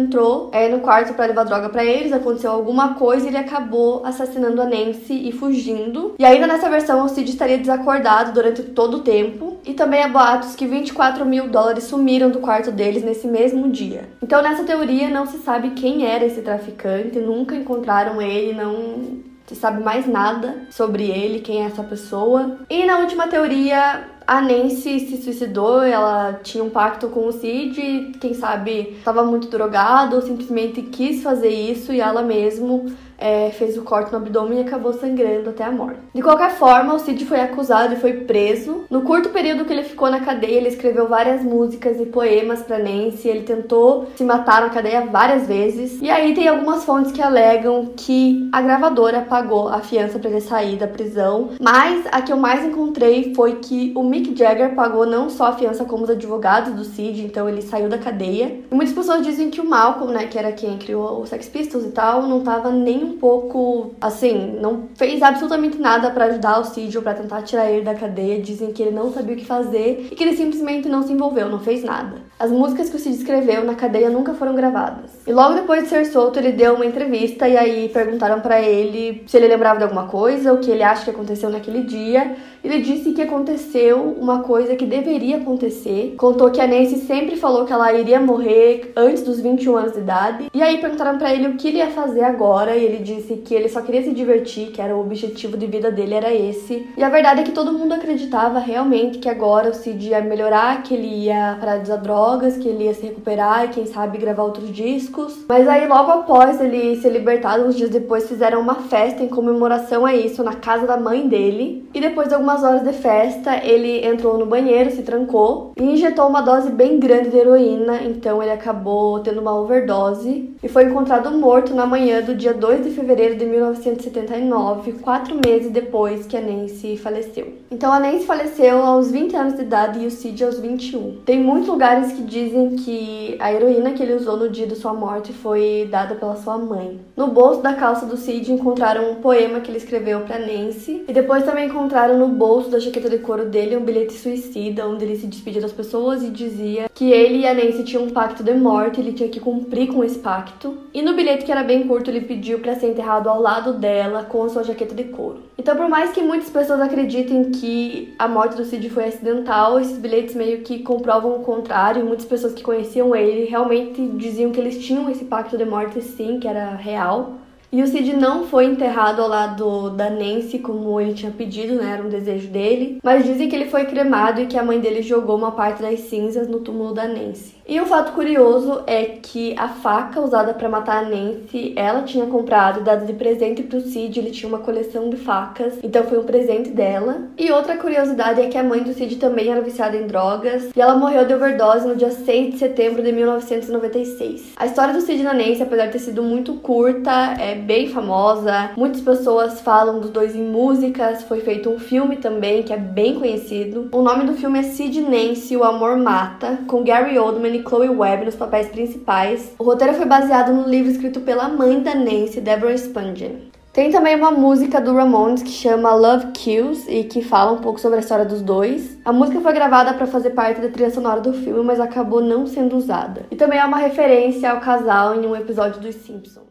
entrou 0.01 0.49
é, 0.51 0.67
no 0.69 0.79
quarto 0.79 1.13
para 1.13 1.27
levar 1.27 1.43
droga 1.43 1.69
para 1.69 1.83
eles, 1.83 2.11
aconteceu 2.11 2.51
alguma 2.51 2.95
coisa 2.95 3.25
e 3.25 3.29
ele 3.29 3.37
acabou 3.37 4.05
assassinando 4.05 4.61
a 4.61 4.65
Nancy 4.65 5.27
e 5.27 5.31
fugindo. 5.31 6.15
E 6.19 6.25
ainda 6.25 6.47
nessa 6.47 6.69
versão, 6.69 7.05
o 7.05 7.09
Sid 7.09 7.29
estaria 7.29 7.57
desacordado 7.57 8.33
durante 8.33 8.63
todo 8.63 8.97
o 8.97 9.01
tempo. 9.01 9.59
E 9.65 9.73
também 9.73 10.03
há 10.03 10.07
boatos 10.07 10.55
que 10.55 10.65
24 10.65 11.25
mil 11.25 11.47
dólares 11.47 11.83
sumiram 11.85 12.29
do 12.29 12.39
quarto 12.39 12.71
deles 12.71 13.03
nesse 13.03 13.27
mesmo 13.27 13.69
dia. 13.69 14.09
Então, 14.21 14.41
nessa 14.41 14.63
teoria, 14.63 15.09
não 15.09 15.25
se 15.25 15.37
sabe 15.37 15.71
quem 15.71 16.05
era 16.05 16.25
esse 16.25 16.41
traficante, 16.41 17.19
nunca 17.19 17.55
encontraram 17.55 18.21
ele, 18.21 18.53
não 18.53 19.21
se 19.45 19.55
sabe 19.55 19.83
mais 19.83 20.07
nada 20.07 20.67
sobre 20.69 21.09
ele, 21.09 21.39
quem 21.39 21.63
é 21.63 21.65
essa 21.65 21.83
pessoa. 21.83 22.59
E 22.69 22.85
na 22.85 22.99
última 22.99 23.27
teoria, 23.27 24.05
a 24.31 24.39
Nancy 24.39 24.97
se 25.01 25.21
suicidou, 25.21 25.83
ela 25.83 26.39
tinha 26.41 26.63
um 26.63 26.69
pacto 26.69 27.09
com 27.09 27.27
o 27.27 27.33
Cid, 27.33 28.13
quem 28.17 28.33
sabe 28.33 28.95
estava 28.97 29.25
muito 29.25 29.49
drogado 29.49 30.15
ou 30.15 30.21
simplesmente 30.21 30.83
quis 30.83 31.21
fazer 31.21 31.49
isso 31.49 31.91
e 31.91 31.99
ela 31.99 32.21
mesmo 32.21 32.93
é, 33.21 33.51
fez 33.51 33.77
o 33.77 33.83
corte 33.83 34.11
no 34.11 34.17
abdômen 34.17 34.57
e 34.57 34.61
acabou 34.61 34.91
sangrando 34.93 35.51
até 35.51 35.63
a 35.63 35.71
morte. 35.71 35.99
De 36.13 36.21
qualquer 36.21 36.51
forma, 36.51 36.95
o 36.95 36.99
Cid 36.99 37.23
foi 37.25 37.39
acusado 37.39 37.93
e 37.93 37.97
foi 37.97 38.13
preso. 38.13 38.83
No 38.89 39.03
curto 39.03 39.29
período 39.29 39.63
que 39.63 39.71
ele 39.71 39.83
ficou 39.83 40.09
na 40.09 40.21
cadeia, 40.21 40.57
ele 40.57 40.69
escreveu 40.69 41.07
várias 41.07 41.43
músicas 41.43 42.01
e 42.01 42.05
poemas 42.07 42.63
para 42.63 42.79
Nancy. 42.79 43.27
Ele 43.27 43.43
tentou 43.43 44.07
se 44.15 44.23
matar 44.23 44.61
na 44.61 44.69
cadeia 44.69 45.05
várias 45.05 45.47
vezes. 45.47 46.01
E 46.01 46.09
aí 46.09 46.33
tem 46.33 46.47
algumas 46.47 46.83
fontes 46.83 47.11
que 47.11 47.21
alegam 47.21 47.91
que 47.95 48.49
a 48.51 48.61
gravadora 48.61 49.21
pagou 49.21 49.69
a 49.69 49.79
fiança 49.79 50.17
para 50.17 50.29
ele 50.31 50.41
sair 50.41 50.77
da 50.77 50.87
prisão. 50.87 51.51
Mas 51.61 52.05
a 52.11 52.21
que 52.21 52.33
eu 52.33 52.37
mais 52.37 52.65
encontrei 52.65 53.33
foi 53.35 53.55
que 53.57 53.93
o 53.95 54.03
Mick 54.03 54.35
Jagger 54.35 54.73
pagou 54.73 55.05
não 55.05 55.29
só 55.29 55.45
a 55.45 55.53
fiança 55.53 55.85
como 55.85 56.03
os 56.03 56.09
advogados 56.09 56.73
do 56.73 56.83
Cid, 56.83 57.23
então 57.23 57.47
ele 57.47 57.61
saiu 57.61 57.87
da 57.87 57.99
cadeia. 57.99 58.61
E 58.71 58.75
muitas 58.75 58.95
pessoas 58.95 59.23
dizem 59.23 59.51
que 59.51 59.61
o 59.61 59.69
Malcolm, 59.69 60.11
né, 60.11 60.25
que 60.25 60.39
era 60.39 60.51
quem 60.51 60.77
criou 60.79 61.21
o 61.21 61.27
Sex 61.27 61.47
Pistols 61.47 61.85
e 61.85 61.91
tal, 61.91 62.23
não 62.23 62.41
tava 62.41 62.71
nem 62.71 63.10
pouco, 63.13 63.91
assim, 63.99 64.57
não 64.59 64.89
fez 64.95 65.21
absolutamente 65.21 65.77
nada 65.77 66.11
para 66.11 66.25
ajudar 66.25 66.59
o 66.59 66.65
Cid 66.65 66.99
para 67.01 67.13
tentar 67.13 67.41
tirar 67.41 67.69
ele 67.69 67.83
da 67.83 67.95
cadeia. 67.95 68.41
Dizem 68.41 68.71
que 68.71 68.81
ele 68.81 68.91
não 68.91 69.11
sabia 69.11 69.35
o 69.35 69.37
que 69.37 69.45
fazer 69.45 70.07
e 70.11 70.15
que 70.15 70.23
ele 70.23 70.35
simplesmente 70.35 70.87
não 70.89 71.03
se 71.03 71.13
envolveu, 71.13 71.49
não 71.49 71.59
fez 71.59 71.83
nada. 71.83 72.17
As 72.39 72.51
músicas 72.51 72.89
que 72.89 72.95
o 72.95 72.99
Cid 72.99 73.15
escreveu 73.15 73.63
na 73.63 73.75
cadeia 73.75 74.09
nunca 74.09 74.33
foram 74.33 74.55
gravadas. 74.55 75.11
E 75.27 75.31
logo 75.31 75.53
depois 75.53 75.83
de 75.83 75.89
ser 75.89 76.05
solto, 76.05 76.39
ele 76.39 76.51
deu 76.51 76.75
uma 76.75 76.85
entrevista 76.85 77.47
e 77.47 77.57
aí 77.57 77.89
perguntaram 77.89 78.41
para 78.41 78.61
ele 78.61 79.23
se 79.27 79.37
ele 79.37 79.47
lembrava 79.47 79.77
de 79.77 79.83
alguma 79.83 80.07
coisa, 80.07 80.53
o 80.53 80.57
que 80.57 80.71
ele 80.71 80.83
acha 80.83 81.03
que 81.03 81.09
aconteceu 81.11 81.49
naquele 81.49 81.83
dia. 81.83 82.35
Ele 82.63 82.79
disse 82.79 83.11
que 83.11 83.21
aconteceu 83.21 84.15
uma 84.19 84.43
coisa 84.43 84.75
que 84.75 84.85
deveria 84.85 85.37
acontecer. 85.37 86.13
Contou 86.17 86.51
que 86.51 86.61
a 86.61 86.67
Nancy 86.67 86.97
sempre 86.97 87.35
falou 87.35 87.65
que 87.65 87.73
ela 87.73 87.91
iria 87.93 88.19
morrer 88.19 88.91
antes 88.95 89.23
dos 89.23 89.39
21 89.39 89.75
anos 89.75 89.93
de 89.93 89.99
idade. 89.99 90.49
E 90.53 90.61
aí 90.61 90.77
perguntaram 90.77 91.17
para 91.17 91.33
ele 91.33 91.47
o 91.47 91.57
que 91.57 91.69
ele 91.69 91.77
ia 91.77 91.89
fazer 91.89 92.23
agora 92.23 92.75
e 92.75 92.85
ele 92.85 92.99
disse 93.03 93.37
que 93.37 93.55
ele 93.55 93.67
só 93.67 93.81
queria 93.81 94.03
se 94.03 94.11
divertir, 94.11 94.71
que 94.71 94.81
era 94.81 94.95
o 94.95 95.01
objetivo 95.01 95.57
de 95.57 95.65
vida 95.65 95.91
dele 95.91 96.13
era 96.13 96.31
esse. 96.33 96.87
E 96.95 97.03
a 97.03 97.09
verdade 97.09 97.41
é 97.41 97.43
que 97.43 97.51
todo 97.51 97.73
mundo 97.73 97.93
acreditava 97.93 98.59
realmente 98.59 99.17
que 99.17 99.29
agora 99.29 99.69
o 99.69 99.73
Cid 99.73 100.09
ia 100.09 100.21
melhorar, 100.21 100.83
que 100.83 100.93
ele 100.93 101.25
ia 101.25 101.57
parar 101.59 101.77
de 101.77 101.83
usar 101.83 101.97
drogas, 101.97 102.57
que 102.57 102.67
ele 102.67 102.83
ia 102.83 102.93
se 102.93 103.07
recuperar 103.07 103.65
e 103.65 103.69
quem 103.69 103.85
sabe 103.87 104.17
gravar 104.17 104.43
outros 104.43 104.71
discos. 104.71 105.45
Mas 105.47 105.67
aí 105.67 105.87
logo 105.87 106.11
após 106.11 106.61
ele 106.61 106.95
ser 107.01 107.09
libertado, 107.09 107.63
uns 107.63 107.75
dias 107.75 107.89
depois 107.89 108.27
fizeram 108.27 108.61
uma 108.61 108.75
festa 108.75 109.23
em 109.23 109.27
comemoração 109.27 110.05
a 110.05 110.15
isso 110.15 110.43
na 110.43 110.53
casa 110.53 110.85
da 110.85 110.97
mãe 110.97 111.27
dele. 111.27 111.89
E 111.93 111.99
depois 111.99 112.27
de 112.27 112.35
algumas 112.35 112.50
horas 112.63 112.83
de 112.83 112.93
festa, 112.93 113.65
ele 113.65 114.05
entrou 114.05 114.37
no 114.37 114.45
banheiro, 114.45 114.91
se 114.91 115.01
trancou 115.01 115.71
e 115.77 115.83
injetou 115.83 116.27
uma 116.27 116.41
dose 116.41 116.69
bem 116.69 116.99
grande 116.99 117.29
de 117.29 117.37
heroína, 117.37 118.01
então 118.03 118.41
ele 118.41 118.51
acabou 118.51 119.19
tendo 119.19 119.39
uma 119.41 119.57
overdose 119.57 120.53
e 120.61 120.67
foi 120.67 120.85
encontrado 120.85 121.31
morto 121.31 121.73
na 121.73 121.85
manhã 121.85 122.21
do 122.21 122.35
dia 122.35 122.53
2 122.53 122.83
de 122.83 122.91
fevereiro 122.91 123.35
de 123.35 123.45
1979, 123.45 124.93
quatro 125.01 125.35
meses 125.35 125.71
depois 125.71 126.25
que 126.25 126.37
a 126.37 126.41
Nancy 126.41 126.97
faleceu. 126.97 127.53
Então 127.71 127.91
a 127.91 127.99
Nancy 127.99 128.25
faleceu 128.25 128.83
aos 128.83 129.09
20 129.09 129.35
anos 129.35 129.55
de 129.55 129.61
idade 129.61 129.99
e 129.99 130.05
o 130.05 130.11
Cid 130.11 130.43
aos 130.43 130.59
21. 130.59 131.21
Tem 131.25 131.39
muitos 131.39 131.69
lugares 131.69 132.11
que 132.11 132.21
dizem 132.21 132.75
que 132.75 133.37
a 133.39 133.51
heroína 133.53 133.93
que 133.93 134.03
ele 134.03 134.13
usou 134.13 134.37
no 134.37 134.49
dia 134.49 134.67
de 134.67 134.75
sua 134.75 134.93
morte 134.93 135.31
foi 135.31 135.87
dada 135.89 136.15
pela 136.15 136.35
sua 136.35 136.57
mãe. 136.57 136.99
No 137.15 137.27
bolso 137.27 137.61
da 137.61 137.73
calça 137.73 138.05
do 138.05 138.17
Cid 138.17 138.51
encontraram 138.51 139.11
um 139.11 139.15
poema 139.15 139.59
que 139.59 139.71
ele 139.71 139.77
escreveu 139.77 140.21
para 140.21 140.39
Nancy 140.39 141.03
e 141.07 141.13
depois 141.13 141.43
também 141.43 141.67
encontraram 141.67 142.17
no 142.17 142.27
bolso 142.41 142.71
da 142.71 142.79
jaqueta 142.79 143.07
de 143.07 143.19
couro 143.19 143.45
dele 143.45 143.77
um 143.77 143.85
bilhete 143.85 144.13
suicida 144.13 144.87
onde 144.87 145.05
ele 145.05 145.15
se 145.15 145.27
despedia 145.27 145.61
das 145.61 145.71
pessoas 145.71 146.23
e 146.23 146.31
dizia 146.31 146.89
que 146.91 147.11
ele 147.11 147.41
e 147.41 147.47
a 147.47 147.53
Nancy 147.53 147.83
tinham 147.83 148.05
um 148.05 148.09
pacto 148.09 148.41
de 148.41 148.51
morte, 148.55 148.99
ele 148.99 149.13
tinha 149.13 149.29
que 149.29 149.39
cumprir 149.39 149.93
com 149.93 150.03
esse 150.03 150.17
pacto. 150.17 150.75
E 150.91 151.03
no 151.03 151.13
bilhete 151.13 151.45
que 151.45 151.51
era 151.51 151.61
bem 151.63 151.87
curto 151.87 152.09
ele 152.09 152.21
pediu 152.21 152.57
para 152.57 152.73
ser 152.73 152.87
enterrado 152.87 153.29
ao 153.29 153.39
lado 153.39 153.73
dela 153.73 154.23
com 154.23 154.43
a 154.43 154.49
sua 154.49 154.63
jaqueta 154.63 154.95
de 154.95 155.03
couro. 155.03 155.43
Então, 155.55 155.75
por 155.75 155.87
mais 155.87 156.11
que 156.13 156.23
muitas 156.23 156.49
pessoas 156.49 156.81
acreditem 156.81 157.51
que 157.51 158.11
a 158.17 158.27
morte 158.27 158.57
do 158.57 158.65
Cid 158.65 158.89
foi 158.89 159.05
acidental, 159.05 159.79
esses 159.79 159.99
bilhetes 159.99 160.33
meio 160.33 160.61
que 160.63 160.79
comprovam 160.79 161.35
o 161.35 161.43
contrário. 161.43 162.03
Muitas 162.03 162.25
pessoas 162.25 162.53
que 162.53 162.63
conheciam 162.63 163.15
ele 163.15 163.45
realmente 163.45 164.01
diziam 164.15 164.51
que 164.51 164.59
eles 164.59 164.83
tinham 164.83 165.07
esse 165.11 165.25
pacto 165.25 165.55
de 165.59 165.65
morte 165.65 166.01
sim, 166.01 166.39
que 166.39 166.47
era 166.47 166.73
real. 166.73 167.35
E 167.71 167.81
o 167.81 167.87
Cid 167.87 168.17
não 168.17 168.45
foi 168.47 168.65
enterrado 168.65 169.21
ao 169.21 169.29
lado 169.29 169.91
da 169.91 170.09
Nancy 170.09 170.59
como 170.59 170.99
ele 170.99 171.13
tinha 171.13 171.31
pedido, 171.31 171.75
né? 171.75 171.93
Era 171.93 172.03
um 172.03 172.09
desejo 172.09 172.49
dele. 172.49 172.99
Mas 173.01 173.23
dizem 173.23 173.47
que 173.47 173.55
ele 173.55 173.69
foi 173.69 173.85
cremado 173.85 174.41
e 174.41 174.45
que 174.45 174.57
a 174.57 174.63
mãe 174.63 174.77
dele 174.81 175.01
jogou 175.01 175.37
uma 175.37 175.53
parte 175.53 175.81
das 175.81 176.01
cinzas 176.01 176.49
no 176.49 176.59
túmulo 176.59 176.93
da 176.93 177.07
Nancy. 177.07 177.61
E 177.71 177.79
um 177.79 177.85
fato 177.85 178.11
curioso 178.11 178.81
é 178.85 179.05
que 179.05 179.55
a 179.57 179.69
faca 179.69 180.19
usada 180.19 180.53
para 180.53 180.67
matar 180.67 181.05
a 181.05 181.09
Nancy, 181.09 181.71
ela 181.77 182.01
tinha 182.01 182.25
comprado, 182.25 182.83
dado 182.83 183.05
de 183.05 183.13
presente 183.13 183.63
pro 183.63 183.79
Cid, 183.79 184.19
ele 184.19 184.31
tinha 184.31 184.49
uma 184.49 184.57
coleção 184.57 185.09
de 185.09 185.15
facas, 185.15 185.79
então 185.81 186.03
foi 186.03 186.19
um 186.19 186.25
presente 186.25 186.71
dela. 186.71 187.29
E 187.37 187.49
outra 187.49 187.77
curiosidade 187.77 188.41
é 188.41 188.49
que 188.49 188.57
a 188.57 188.63
mãe 188.63 188.83
do 188.83 188.93
Cid 188.93 189.15
também 189.15 189.49
era 189.49 189.61
viciada 189.61 189.95
em 189.95 190.05
drogas, 190.05 190.69
e 190.75 190.81
ela 190.81 190.95
morreu 190.95 191.25
de 191.25 191.33
overdose 191.33 191.87
no 191.87 191.95
dia 191.95 192.11
6 192.11 192.55
de 192.55 192.59
setembro 192.59 193.01
de 193.01 193.13
1996. 193.13 194.51
A 194.57 194.65
história 194.65 194.93
do 194.93 194.99
Cid 194.99 195.23
da 195.23 195.33
Nancy, 195.33 195.63
apesar 195.63 195.85
de 195.85 195.93
ter 195.93 195.99
sido 195.99 196.21
muito 196.21 196.55
curta, 196.55 197.37
é 197.39 197.55
bem 197.61 197.87
famosa. 197.87 198.71
Muitas 198.75 199.01
pessoas 199.01 199.61
falam 199.61 199.99
dos 199.99 200.09
dois 200.09 200.35
em 200.35 200.43
músicas, 200.43 201.23
foi 201.23 201.41
feito 201.41 201.69
um 201.69 201.79
filme 201.79 202.17
também 202.17 202.63
que 202.63 202.73
é 202.73 202.77
bem 202.77 203.15
conhecido. 203.15 203.89
O 203.91 204.01
nome 204.01 204.25
do 204.25 204.33
filme 204.33 204.59
é 204.59 204.63
Cid 204.63 205.01
Nancy, 205.01 205.55
O 205.55 205.63
Amor 205.63 205.97
Mata, 205.97 206.59
com 206.67 206.83
Gary 206.83 207.17
Oldman 207.17 207.55
e 207.55 207.63
Chloe 207.63 207.89
Webb 207.89 208.25
nos 208.25 208.35
papéis 208.35 208.67
principais. 208.67 209.53
O 209.59 209.63
roteiro 209.63 209.93
foi 209.93 210.05
baseado 210.05 210.53
no 210.53 210.67
livro 210.67 210.91
escrito 210.91 211.21
pela 211.21 211.47
mãe 211.47 211.79
da 211.79 211.95
Nancy, 211.95 212.41
Deborah 212.41 212.77
Spungen. 212.77 213.51
Tem 213.73 213.89
também 213.89 214.17
uma 214.17 214.31
música 214.31 214.81
do 214.81 214.93
Ramones 214.93 215.41
que 215.41 215.49
chama 215.49 215.93
Love 215.93 216.33
Kills 216.33 216.91
e 216.91 217.05
que 217.05 217.21
fala 217.21 217.53
um 217.53 217.61
pouco 217.61 217.79
sobre 217.79 217.97
a 217.97 218.01
história 218.01 218.25
dos 218.25 218.41
dois. 218.41 218.97
A 219.05 219.13
música 219.13 219.39
foi 219.39 219.53
gravada 219.53 219.93
para 219.93 220.05
fazer 220.05 220.31
parte 220.31 220.59
da 220.59 220.67
trilha 220.67 220.91
sonora 220.91 221.21
do 221.21 221.31
filme, 221.31 221.63
mas 221.63 221.79
acabou 221.79 222.19
não 222.21 222.45
sendo 222.45 222.75
usada. 222.75 223.25
E 223.31 223.35
também 223.37 223.59
é 223.59 223.63
uma 223.63 223.77
referência 223.77 224.51
ao 224.51 224.59
casal 224.59 225.15
em 225.15 225.25
um 225.25 225.33
episódio 225.37 225.79
dos 225.79 225.95
Simpsons. 225.95 226.50